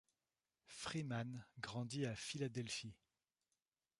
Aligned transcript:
Fryman 0.65 1.45
grandit 1.59 2.07
à 2.07 2.15
Philadelphie. 2.15 2.95